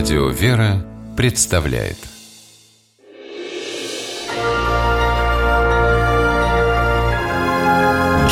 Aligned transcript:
Радио 0.00 0.30
«Вера» 0.30 0.82
представляет 1.14 1.98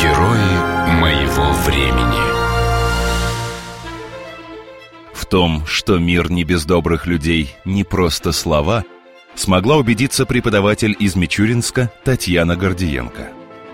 Герои 0.01 0.99
моего 0.99 1.51
времени 1.67 2.23
В 5.13 5.25
том, 5.27 5.63
что 5.67 5.99
мир 5.99 6.31
не 6.31 6.43
без 6.43 6.65
добрых 6.65 7.05
людей, 7.05 7.53
не 7.65 7.83
просто 7.83 8.31
слова, 8.31 8.83
смогла 9.35 9.77
убедиться 9.77 10.25
преподаватель 10.25 10.95
из 10.99 11.15
Мичуринска 11.15 11.91
Татьяна 12.03 12.55
Гордиенко. 12.55 13.29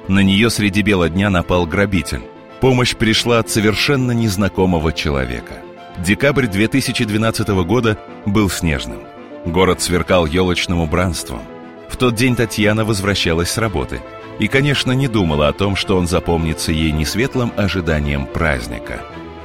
На 0.09 0.20
нее 0.20 0.49
среди 0.49 0.81
бела 0.81 1.07
дня 1.07 1.30
напал 1.30 1.66
грабитель. 1.66 2.23
Помощь 2.59 2.93
пришла 2.93 3.39
от 3.39 3.49
совершенно 3.49 4.12
незнакомого 4.12 4.91
человека. 4.91 5.65
Декабрь 5.98 6.48
2012 6.48 7.48
года 7.66 7.98
был 8.26 8.49
снежным. 8.49 8.99
Город 9.45 9.81
сверкал 9.81 10.26
елочным 10.26 10.81
убранством. 10.81 11.41
В 11.88 11.95
тот 11.95 12.16
день 12.16 12.36
Татьяна 12.36 12.84
возвращалась 12.84 13.52
с 13.52 13.58
работы 13.58 14.02
и, 14.38 14.48
конечно, 14.48 14.91
не 14.91 15.08
думала 15.08 15.48
о 15.48 15.53
том, 15.53 15.77
что 15.77 15.98
он 15.98 16.08
запомнится 16.08 16.73
ей 16.73 16.91
не 16.91 17.05
светлым 17.05 17.53
ожиданием 17.55 18.26
праздника, 18.26 19.02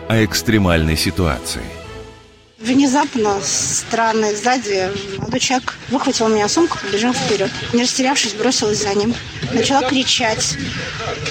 а 0.09 0.25
экстремальной 0.25 0.97
ситуацией. 0.97 1.80
Внезапно, 2.61 3.39
странно, 3.43 4.35
сзади 4.35 4.91
молодой 5.17 5.41
человек 5.41 5.79
выхватил 5.89 6.27
у 6.27 6.29
меня 6.29 6.47
сумку, 6.47 6.77
побежал 6.79 7.15
вперед. 7.15 7.51
Не 7.73 7.83
растерявшись, 7.83 8.35
бросилась 8.35 8.83
за 8.83 8.95
ним. 8.95 9.15
Начала 9.55 9.83
кричать. 9.89 10.59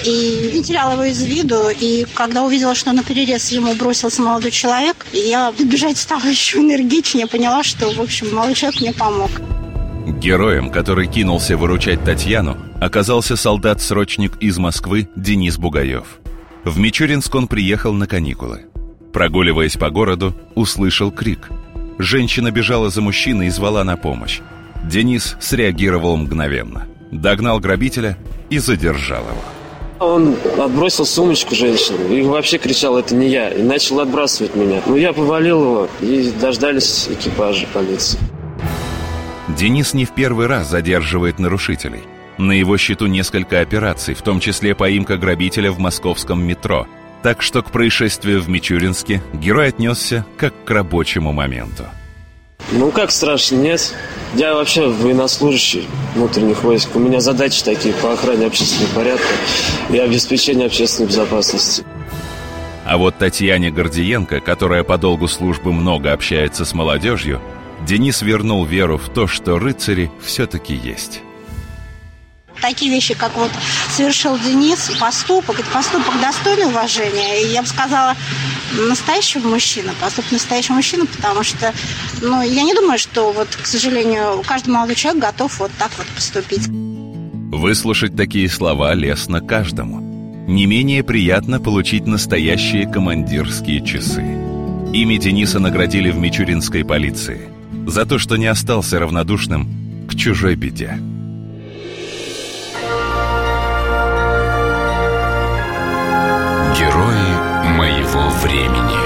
И 0.04 0.50
не 0.54 0.64
теряла 0.64 0.94
его 0.94 1.04
из 1.04 1.22
виду. 1.22 1.68
И 1.70 2.04
когда 2.14 2.42
увидела, 2.42 2.74
что 2.74 2.90
на 2.90 3.04
перерез 3.04 3.52
ему 3.52 3.74
бросился 3.74 4.20
молодой 4.20 4.50
человек, 4.50 5.06
я 5.12 5.52
бежать 5.56 5.98
стала 5.98 6.24
еще 6.24 6.58
энергичнее. 6.58 7.28
Поняла, 7.28 7.62
что, 7.62 7.90
в 7.92 8.00
общем, 8.00 8.34
молодой 8.34 8.56
человек 8.56 8.80
мне 8.80 8.92
помог. 8.92 9.30
Героем, 10.18 10.68
который 10.70 11.06
кинулся 11.06 11.56
выручать 11.56 12.04
Татьяну, 12.04 12.56
оказался 12.80 13.36
солдат-срочник 13.36 14.36
из 14.42 14.58
Москвы 14.58 15.08
Денис 15.14 15.58
Бугаев. 15.58 16.18
В 16.64 16.76
Мичуринск 16.78 17.32
он 17.36 17.46
приехал 17.46 17.92
на 17.92 18.08
каникулы. 18.08 18.66
Прогуливаясь 19.12 19.76
по 19.76 19.90
городу, 19.90 20.34
услышал 20.54 21.10
крик. 21.10 21.50
Женщина 21.98 22.50
бежала 22.50 22.90
за 22.90 23.00
мужчиной 23.00 23.48
и 23.48 23.50
звала 23.50 23.84
на 23.84 23.96
помощь. 23.96 24.40
Денис 24.84 25.36
среагировал 25.40 26.16
мгновенно. 26.16 26.86
Догнал 27.10 27.58
грабителя 27.58 28.16
и 28.48 28.58
задержал 28.58 29.24
его. 29.24 29.42
Он 29.98 30.34
отбросил 30.58 31.04
сумочку 31.04 31.54
женщины 31.54 32.18
и 32.18 32.22
вообще 32.22 32.56
кричал, 32.56 32.96
это 32.96 33.14
не 33.14 33.28
я, 33.28 33.50
и 33.50 33.62
начал 33.62 34.00
отбрасывать 34.00 34.54
меня. 34.54 34.80
Ну, 34.86 34.96
я 34.96 35.12
повалил 35.12 35.60
его, 35.60 35.88
и 36.00 36.32
дождались 36.40 37.08
экипажа 37.10 37.66
полиции. 37.74 38.18
Денис 39.48 39.92
не 39.92 40.06
в 40.06 40.12
первый 40.12 40.46
раз 40.46 40.70
задерживает 40.70 41.38
нарушителей. 41.38 42.00
На 42.38 42.52
его 42.52 42.78
счету 42.78 43.06
несколько 43.06 43.60
операций, 43.60 44.14
в 44.14 44.22
том 44.22 44.40
числе 44.40 44.74
поимка 44.74 45.18
грабителя 45.18 45.70
в 45.70 45.78
московском 45.78 46.42
метро– 46.42 46.86
так 47.22 47.42
что 47.42 47.62
к 47.62 47.70
происшествию 47.70 48.40
в 48.40 48.48
Мичуринске 48.48 49.22
герой 49.32 49.68
отнесся 49.68 50.24
как 50.36 50.52
к 50.64 50.70
рабочему 50.70 51.32
моменту. 51.32 51.84
Ну 52.72 52.90
как 52.90 53.10
страшно, 53.10 53.56
нет. 53.56 53.94
Я 54.34 54.54
вообще 54.54 54.88
военнослужащий 54.88 55.88
внутренних 56.14 56.62
войск. 56.62 56.94
У 56.94 56.98
меня 56.98 57.20
задачи 57.20 57.64
такие 57.64 57.94
по 57.94 58.12
охране 58.12 58.46
общественного 58.46 58.94
порядка 58.94 59.34
и 59.90 59.98
обеспечению 59.98 60.66
общественной 60.66 61.08
безопасности. 61.08 61.84
А 62.84 62.96
вот 62.96 63.18
Татьяне 63.18 63.70
Гордиенко, 63.70 64.40
которая 64.40 64.84
по 64.84 64.98
долгу 64.98 65.28
службы 65.28 65.72
много 65.72 66.12
общается 66.12 66.64
с 66.64 66.74
молодежью, 66.74 67.40
Денис 67.86 68.22
вернул 68.22 68.64
веру 68.64 68.98
в 68.98 69.08
то, 69.08 69.26
что 69.26 69.58
рыцари 69.58 70.10
все-таки 70.22 70.74
есть 70.74 71.22
такие 72.60 72.90
вещи, 72.90 73.14
как 73.14 73.36
вот 73.36 73.50
совершил 73.90 74.38
Денис, 74.38 74.90
поступок, 75.00 75.60
это 75.60 75.70
поступок 75.70 76.14
достойный 76.20 76.66
уважения. 76.66 77.42
И 77.42 77.52
я 77.52 77.62
бы 77.62 77.68
сказала, 77.68 78.16
настоящего 78.88 79.48
мужчина, 79.48 79.92
поступок 80.00 80.32
настоящего 80.32 80.74
мужчины, 80.74 81.06
потому 81.06 81.42
что, 81.42 81.72
ну, 82.22 82.42
я 82.42 82.62
не 82.62 82.74
думаю, 82.74 82.98
что 82.98 83.32
вот, 83.32 83.48
к 83.48 83.66
сожалению, 83.66 84.42
каждый 84.46 84.70
молодой 84.70 84.94
человек 84.94 85.22
готов 85.22 85.58
вот 85.58 85.70
так 85.78 85.90
вот 85.98 86.06
поступить. 86.08 86.68
Выслушать 86.68 88.16
такие 88.16 88.48
слова 88.48 88.94
лестно 88.94 89.40
каждому. 89.40 90.00
Не 90.46 90.66
менее 90.66 91.04
приятно 91.04 91.60
получить 91.60 92.06
настоящие 92.06 92.86
командирские 92.86 93.84
часы. 93.84 94.22
Ими 94.92 95.16
Дениса 95.16 95.60
наградили 95.60 96.10
в 96.10 96.18
Мичуринской 96.18 96.84
полиции 96.84 97.48
за 97.86 98.06
то, 98.06 98.18
что 98.18 98.36
не 98.36 98.46
остался 98.46 98.98
равнодушным 98.98 100.06
к 100.08 100.16
чужой 100.16 100.56
беде. 100.56 100.98
Времени 108.50 108.98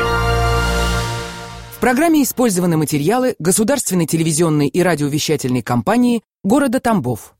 В 1.72 1.80
программе 1.80 2.22
использованы 2.22 2.76
материалы 2.76 3.36
государственной 3.38 4.06
телевизионной 4.06 4.68
и 4.68 4.82
радиовещательной 4.82 5.62
компании 5.62 6.22
города 6.42 6.80
Тамбов. 6.80 7.33